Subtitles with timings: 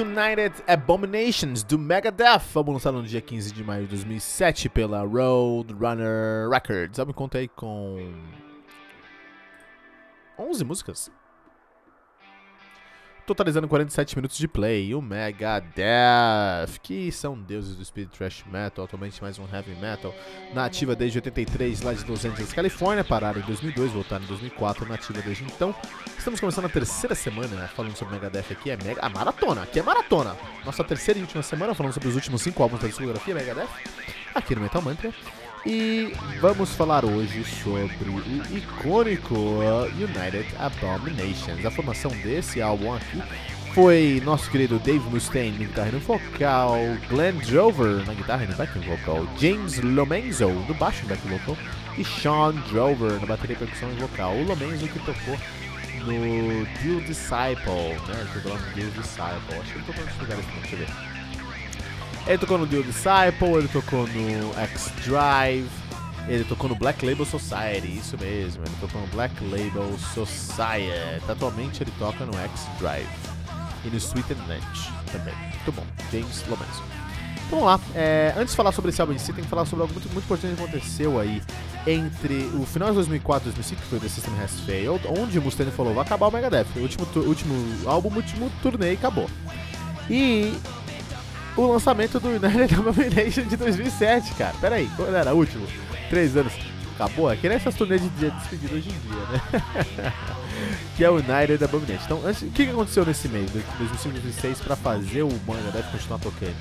[0.00, 6.48] United Abominations do Megadeth, vamos lançar no dia 15 de maio de 2007 pela Roadrunner
[6.50, 6.98] Records.
[6.98, 8.12] Eu me contei com
[10.36, 11.12] 11 músicas,
[13.26, 14.94] totalizando 47 minutos de play.
[14.94, 20.14] O Megadeth, que são deuses do speed thrash metal, atualmente mais um heavy metal,
[20.52, 25.22] nativa desde 83 lá de Los Angeles, Califórnia, pararam em 2002, voltaram em 2004, nativa
[25.22, 25.74] desde então.
[26.18, 29.78] Estamos começando a terceira semana né, falando sobre Megadeth aqui, é mega, a maratona, aqui
[29.78, 30.36] é maratona.
[30.64, 33.68] Nossa terceira e última semana falando sobre os últimos cinco álbuns da discografia Megadeth,
[34.34, 35.12] aqui no Metal Mantra.
[35.66, 36.12] E
[36.42, 41.64] vamos falar hoje sobre o icônico uh, United Abominations.
[41.64, 43.22] A formação desse álbum aqui
[43.72, 46.76] foi nosso querido Dave Mustaine na guitarra e no vocal,
[47.08, 51.56] Glenn Drover na guitarra e no backing vocal, James Lomenzo no baixo e backing vocal
[51.96, 54.34] e Sean Drover na bateria percussão e vocal.
[54.34, 55.38] O Lomenzo que tocou
[56.04, 58.20] no Deal Disciple, né?
[58.20, 59.58] Ele tocou lá no Deal Disciple.
[59.62, 61.23] Acho que ele tocou nos lugares, deixa eu ver.
[62.26, 65.68] Ele tocou no Deal Disciple, ele tocou no X-Drive,
[66.26, 71.22] ele tocou no Black Label Society, isso mesmo, ele tocou no Black Label Society.
[71.28, 73.06] Atualmente ele toca no X-Drive
[73.84, 74.36] e no Sweet and
[75.12, 75.34] também.
[75.34, 76.82] Muito bom, James Lomenzo.
[77.50, 79.82] Vamos lá, é, antes de falar sobre esse álbum em si, tem que falar sobre
[79.82, 81.42] algo muito, muito importante que aconteceu aí
[81.86, 85.42] entre o final de 2004 e 2005, que foi The System Has Failed, onde o
[85.42, 87.54] Mustaine falou, vai acabar o Megadeth, o último, último
[87.86, 89.28] álbum, último turnê e acabou.
[90.08, 90.54] E
[91.56, 94.54] o lançamento do United Abomination de 2007, cara.
[94.60, 95.66] Pera aí, quando era último?
[96.10, 96.52] Três anos.
[96.94, 97.30] Acabou?
[97.30, 100.12] É que nem essas turnês de dia despedida hoje em dia, né?
[100.96, 102.04] que é o United Abomination.
[102.04, 105.90] Então, antes, o que aconteceu nesse mês, de 2005 2006, pra fazer o Manga deve
[105.90, 106.54] continuar tocando?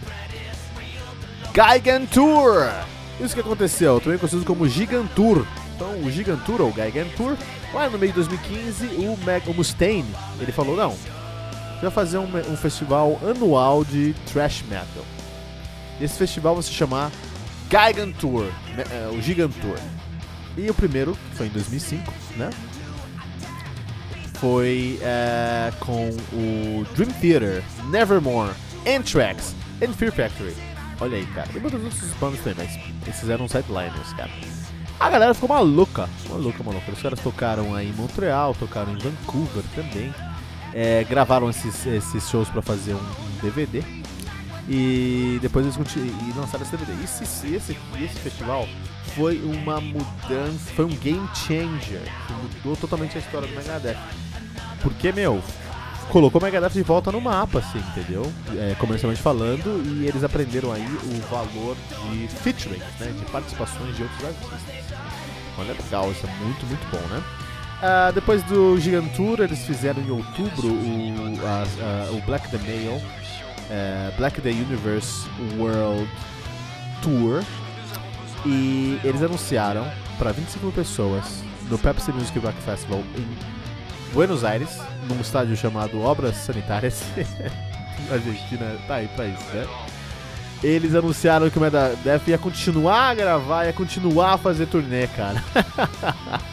[1.54, 2.68] Gigantour!
[3.22, 5.46] Isso que aconteceu, também conhecido como Gigantour.
[5.76, 7.38] Então, o Gigantour, ou Gigantour,
[7.72, 10.96] lá no meio de 2015, o, Meg, o Mustaine, ele falou, não,
[11.84, 15.04] vai fazer um, um, festival anual de thrash metal.
[16.00, 17.12] Esse festival vai se chamar
[17.70, 18.46] Gigantour,
[18.76, 19.78] né, é, o Gigantour.
[20.58, 22.50] E o primeiro, foi em 2005, né?
[24.36, 28.52] Foi é, com o Dream Theater, Nevermore,
[28.86, 30.56] Anthrax e Fear Factory.
[31.00, 31.48] Olha aí, cara.
[31.48, 34.30] Tem muitos outros bandas também, mas esses eram sideliners, cara.
[35.00, 36.92] A galera ficou maluca, maluca, maluca.
[36.92, 40.14] Os caras tocaram aí em Montreal, tocaram em Vancouver também
[40.74, 43.84] é, gravaram esses, esses shows para fazer um, um, DVD
[44.68, 47.04] e depois eles e lançaram esse DVD.
[47.04, 48.68] Esse, esse, esse festival
[49.16, 53.98] foi uma mudança, foi um game changer que mudou totalmente a história do Megadeth.
[54.82, 55.42] Porque, meu,
[56.10, 58.32] colocou o Megadeth de volta no mapa, assim, entendeu?
[58.58, 61.76] É, comercialmente falando, e eles aprenderam aí o valor
[62.12, 63.14] de featuring, né?
[63.18, 64.60] De participações de outros artistas.
[65.58, 67.24] Olha legal, isso é muito, muito bom, né?
[67.84, 73.02] Uh, depois do Gigantour, eles fizeram em outubro o, uh, uh, o Black the Mail,
[73.70, 75.28] eh, Black the Universe
[75.58, 76.10] World
[77.02, 77.44] Tour.
[78.46, 79.86] E eles anunciaram
[80.18, 84.80] para 25 mil pessoas no Pepsi Music Rock Festival em Buenos Aires,
[85.10, 87.04] num estádio chamado Obras Sanitárias.
[88.10, 89.68] a Argentina tá aí pra isso, né?
[90.64, 95.44] Eles anunciaram que o Megadeth ia continuar a gravar, ia continuar a fazer turnê, cara.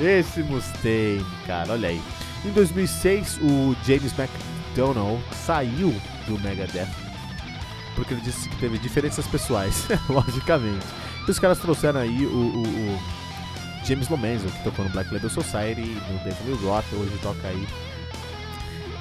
[0.00, 2.00] Esse Mustaine, cara, olha aí.
[2.44, 5.94] Em 2006, o James McDonald saiu
[6.26, 7.10] do Megadeth
[7.94, 10.86] porque ele disse que teve diferenças pessoais, logicamente.
[11.26, 12.98] E os caras trouxeram aí o, o, o,
[13.84, 17.66] James Lomenzo, que tocou no Black Label Society, no Devil Rock, hoje toca aí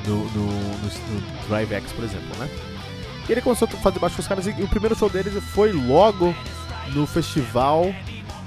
[0.05, 2.49] no, no, no, no Drive X, por exemplo, né?
[3.27, 5.71] E ele começou a fazer baixo com os caras e o primeiro show deles foi
[5.71, 6.33] logo
[6.93, 7.93] no festival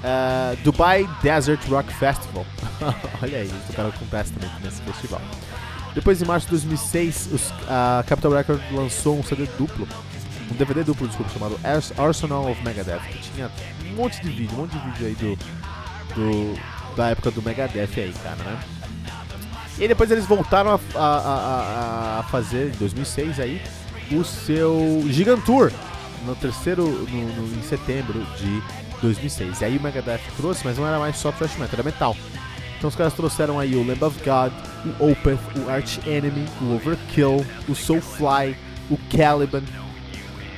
[0.03, 2.45] Uh, Dubai Desert Rock Festival.
[3.23, 5.21] Olha aí, eles tocaram com Testament nesse festival.
[5.95, 9.87] Depois, em março de 2006, os, a Capital Records lançou um CD duplo,
[10.51, 11.57] um DVD duplo, desculpa, chamado
[11.97, 13.49] Arsenal of Megadeth, que tinha
[13.85, 15.37] um monte de vídeo, um monte de vídeo aí do,
[16.15, 18.59] do da época do Megadeth aí, cara, né?
[19.79, 23.61] E depois eles voltaram a, a, a, a fazer, em 2006 aí,
[24.11, 25.71] o seu Gigantour,
[26.25, 28.61] no terceiro, no, no, em setembro de
[29.03, 29.61] 2006.
[29.61, 32.17] E aí o Megadeth trouxe, mas não era mais só thrash metal, era metal.
[32.77, 34.51] Então os caras trouxeram aí o Lamb of God,
[34.99, 38.57] o Opeth, o Arch Enemy, o Overkill, o Soulfly,
[38.89, 39.63] o Caliban.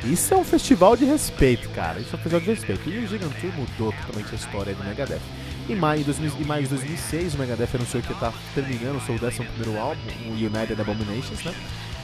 [0.03, 1.99] Isso é um festival de respeito, cara.
[1.99, 2.89] Isso é um festival de respeito.
[2.89, 5.21] E o Gigantour mudou totalmente a história do Megadeth.
[5.67, 9.01] Em maio, de 2000, em maio de 2006, o Megadeth anunciou que está terminando o
[9.01, 11.53] seu 11 álbum, o United Abominations, né?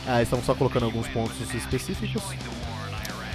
[0.08, 2.24] Ah, estamos só colocando alguns pontos específicos.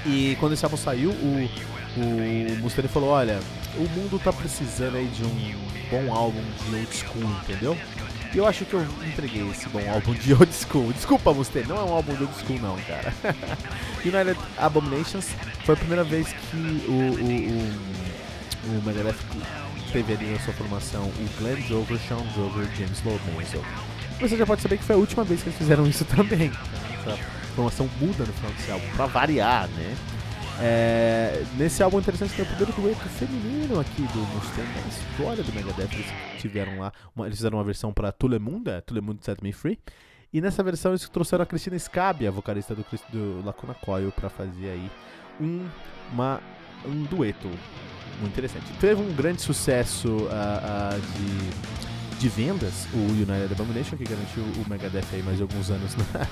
[0.06, 1.50] E quando esse álbum saiu, o,
[1.96, 3.40] o Mustaine falou: Olha,
[3.76, 5.54] o mundo tá precisando aí de um
[5.90, 7.76] bom álbum de old school, entendeu?
[8.34, 10.92] E eu acho que eu entreguei esse bom álbum de old school.
[10.92, 13.12] Desculpa, Mustaine, não é um álbum de old school, não, cara.
[14.04, 15.28] United Abominations
[15.64, 16.56] foi a primeira vez que
[16.88, 19.16] o, o, o, o Megadeth
[19.92, 23.64] teve ali na sua formação o Glenn Jover, Sean Jover e James Lowenzel.
[24.20, 26.50] Você já pode saber que foi a última vez que eles fizeram isso também.
[27.56, 29.96] Formação muda no final desse álbum, pra variar, né?
[30.58, 35.52] É, nesse álbum interessante tem o primeiro dueto feminino aqui do Mustaine, a história do
[35.52, 35.92] Megadeth.
[35.92, 36.06] Eles
[36.40, 39.78] tiveram lá, uma, eles fizeram uma versão pra Tulemunda, Tulemunda Set Me Free.
[40.32, 44.28] E nessa versão eles trouxeram a Cristina Scabia, a vocalista do, do Lacuna Coil, pra
[44.28, 44.90] fazer aí
[45.40, 45.66] um,
[46.12, 46.40] uma,
[46.84, 47.48] um dueto
[48.20, 48.64] muito interessante.
[48.80, 51.85] Teve um grande sucesso uh, uh, de,
[52.18, 56.26] de vendas, o United Abomination, que garantiu o Megadeth aí mais alguns anos na,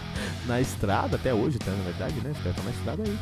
[0.55, 2.31] na estrada, até hoje, tá, na verdade, né?
[2.31, 3.19] Os caras na estrada aí.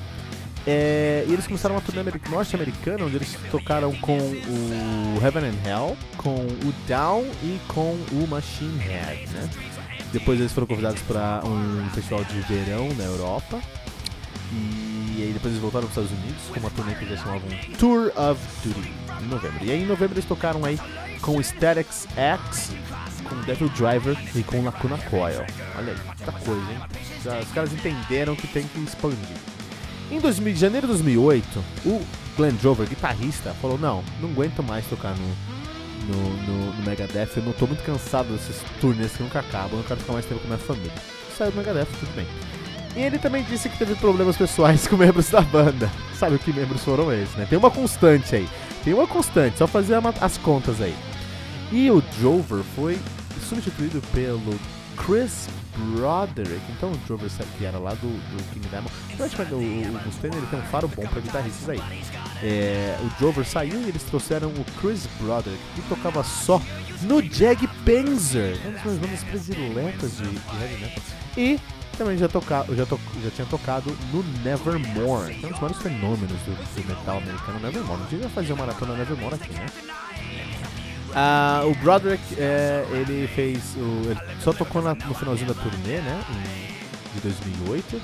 [0.64, 5.96] É, e eles começaram uma turnê norte-americana, onde eles tocaram com o Heaven and Hell,
[6.16, 9.50] com o Down e com o Machine Head, né?
[10.12, 13.60] Depois eles foram convidados para um festival de verão na Europa.
[14.52, 17.48] E aí depois eles voltaram para os Estados Unidos com uma turnê que eles chamavam
[17.78, 18.92] Tour of Duty
[19.22, 19.64] em novembro.
[19.64, 20.78] E aí em novembro eles tocaram aí
[21.22, 22.72] com Statics X,
[23.28, 25.44] com Devil Driver e com Lacuna Coil.
[25.78, 26.78] Olha aí, muita coisa, hein?
[27.24, 29.36] Já, os caras entenderam que tem que expandir.
[30.10, 32.02] Em 2000, janeiro de 2008, o
[32.36, 37.42] Glenn Drover, guitarrista, falou: Não, não aguento mais tocar no, no, no, no Megadeth, eu
[37.44, 40.46] não tô muito cansado desses turnês que nunca acabam, eu quero ficar mais tempo com
[40.46, 40.92] a minha família.
[41.38, 42.26] Saiu do Megadeth, tudo bem.
[42.94, 45.90] E ele também disse que teve problemas pessoais com membros da banda.
[46.18, 47.46] Sabe que membros foram esses, né?
[47.48, 48.48] Tem uma constante aí.
[48.84, 50.94] Tem uma constante, só fazer as contas aí.
[51.72, 52.98] E o Drover foi
[53.48, 54.58] substituído pelo
[54.94, 56.60] Chris Broderick.
[56.70, 58.92] Então o Drover que era lá do, do King Diamond.
[59.18, 61.80] Eu acho que o, o Mustaine ele tem um faro bom pra guitarristas aí.
[62.42, 66.60] É, o Drover saiu e eles trouxeram o Chris Broderick, que tocava só
[67.02, 71.02] no Jag Panzer, um dos meus nomes prediletos de, de heavy metal.
[71.38, 71.58] E
[71.96, 75.82] também já, toca, já, to, já tinha tocado no Nevermore, que é um dos maiores
[75.82, 78.02] fenômenos do, do metal americano, Nevermore.
[78.02, 79.66] Um dia vai fazer uma maratona Nevermore aqui, né?
[81.12, 83.74] Uh, o Broderick, é, ele fez.
[83.76, 86.24] O, ele só tocou na, no finalzinho da turnê, né?
[86.30, 88.00] Em, de 2008.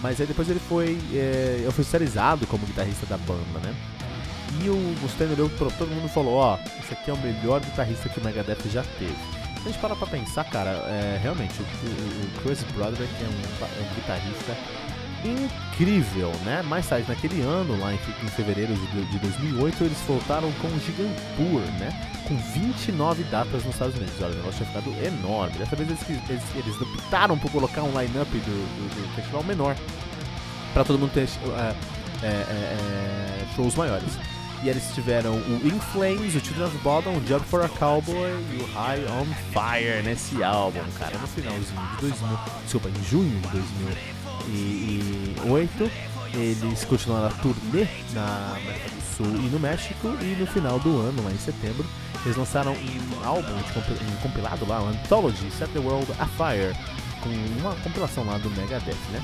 [0.00, 3.74] Mas aí depois ele foi é, oficializado como guitarrista da banda, né?
[4.60, 7.18] E o Mustaine olhou pra todo mundo e falou: Ó, oh, esse aqui é o
[7.18, 9.14] melhor guitarrista que o Megadeth já teve.
[9.62, 13.64] Se a gente parar pra pensar, cara, é, realmente, o, o, Chris Broderick é um,
[13.64, 14.56] é um, guitarrista
[15.24, 16.62] incrível, né?
[16.62, 20.80] Mais tarde, naquele ano, lá em, em fevereiro de, de, 2008, eles voltaram com o
[20.80, 22.10] Gigantour, né?
[22.26, 24.14] Com 29 datas nos Estados Unidos.
[24.20, 25.58] Olha, o negócio tinha ficado enorme.
[25.58, 29.76] Dessa vez eles, eles, eles optaram por colocar um line-up do, do, do, festival menor,
[30.72, 31.76] para todo mundo ter uh,
[33.54, 34.18] shows maiores.
[34.62, 38.30] E eles tiveram o In Flames, o Children of Bodom, o Jump for a Cowboy
[38.52, 41.18] e o High on Fire nesse álbum, cara.
[41.18, 43.48] No finalzinho de 2000, desculpa, em junho de
[44.46, 45.90] 2008,
[46.34, 50.08] eles continuaram a turnê na América do Sul e no México.
[50.20, 51.86] E no final do ano, lá em setembro,
[52.24, 56.74] eles lançaram um álbum, um compilado lá, um Anthology, Set the World Afire,
[57.20, 57.30] com
[57.60, 59.22] uma compilação lá do Megadeth, né?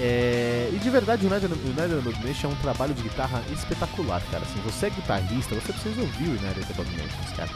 [0.00, 4.44] É, e de verdade, o United, United Abomination é um trabalho de guitarra espetacular, cara.
[4.44, 7.50] Assim, você é guitarrista, você precisa ouvir o United Abominations, cara.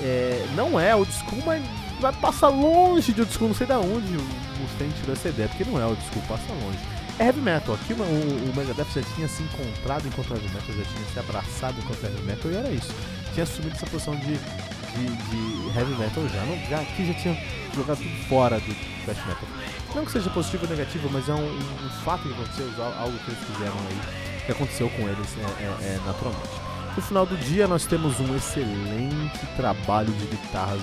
[0.00, 1.64] É, não é old school, mas
[2.00, 4.16] vai passar longe de old school, não sei da onde
[4.58, 6.78] o Mustaine tirou essa ideia, porque não é old school, passa longe.
[7.18, 10.84] É heavy metal, aqui o, o Megadeth já tinha se encontrado enquanto heavy metal, já
[10.84, 12.92] tinha se abraçado enquanto heavy metal, e era isso.
[13.32, 17.38] Tinha assumido essa posição de, de, de heavy metal já, não, já, aqui já tinha
[17.74, 19.48] jogado tudo fora do thrash metal.
[19.94, 22.66] Não que seja positivo ou negativo, mas é um, um, um fato que aconteceu,
[22.98, 26.50] algo que eles fizeram aí, que aconteceu com eles é, é, é, naturalmente.
[26.96, 30.82] No final do dia, nós temos um excelente trabalho de guitarras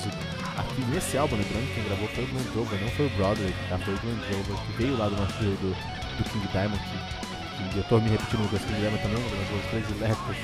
[0.62, 3.77] aqui nesse álbum, lembrando quem gravou foi o Glenn Drover, não foi o Broderick, tá?
[3.80, 5.70] Foi o Glenn Drover, que veio lá do, do,
[6.18, 9.36] do King Diamond, que, que eu tô me repetindo, o King Diamond também é uma
[9.36, 10.38] das duas prediletas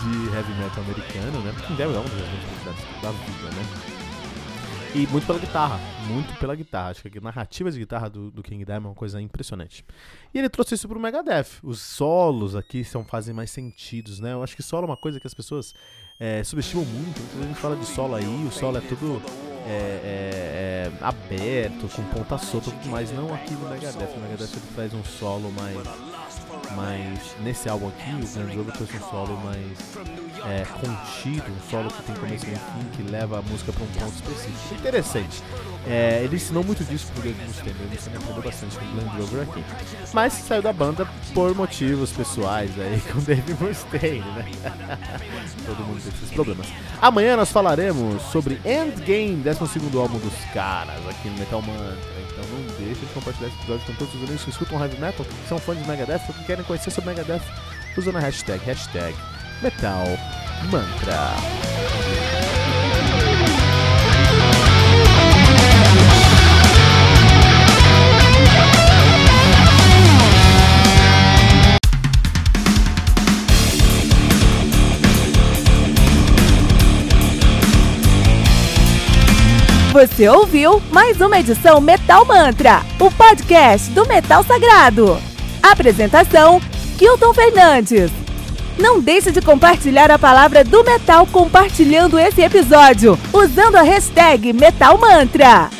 [0.00, 1.54] de heavy metal americano, né?
[1.66, 4.03] King Diamond é uma das minhas prediletas da vida, né?
[4.94, 6.90] E muito pela guitarra, muito pela guitarra.
[6.90, 9.84] Acho que a narrativa de guitarra do, do King Diamond é uma coisa impressionante.
[10.32, 11.58] E ele trouxe isso pro Megadeth.
[11.64, 14.34] Os solos aqui são, fazem mais sentidos, né?
[14.34, 15.74] Eu acho que solo é uma coisa que as pessoas
[16.20, 17.20] é, subestimam muito.
[17.34, 19.20] Muita gente fala de solo aí, o solo é tudo
[19.66, 23.10] é, é, é, aberto, com ponta solta e tudo mais.
[23.10, 24.16] Não aqui no Megadeth.
[24.16, 25.76] O Megadeth ele traz um solo mais.
[26.76, 29.78] Mais nesse álbum aqui, o Guns Over trouxe um solo mais
[30.46, 33.86] é, contido, um solo que tem começo e fim, que leva a música para um
[33.86, 34.74] ponto específico.
[34.74, 35.42] Interessante.
[35.86, 39.16] É, ele ensinou muito disso pro Dave Mustaine, ele Mustaine aprendeu bastante com o Glenn
[39.16, 39.64] Glover aqui.
[40.12, 44.46] Mas saiu da banda por motivos pessoais aí com o Dave Mustaine, né?
[45.66, 46.66] Todo mundo tem esses problemas.
[47.00, 52.14] Amanhã nós falaremos sobre Endgame, 12 álbum dos caras aqui no Metal Mantra.
[52.32, 55.24] Então não deixe de compartilhar esse episódio com todos os amigos que escutam Heavy Metal,
[55.24, 57.42] que são fãs de Megadeth que querem conhecer sobre Megadeth,
[57.96, 59.16] usando a hashtag, hashtag
[59.62, 60.06] Metal
[60.70, 61.34] Mantra.
[79.92, 85.33] Você ouviu mais uma edição Metal Mantra, o podcast do Metal Sagrado.
[85.64, 86.60] Apresentação:
[86.98, 88.10] Kilton Fernandes.
[88.78, 94.98] Não deixe de compartilhar a palavra do metal compartilhando esse episódio, usando a hashtag Metal
[94.98, 95.70] Mantra.